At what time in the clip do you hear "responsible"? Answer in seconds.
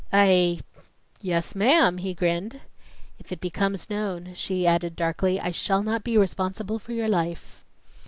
6.17-6.79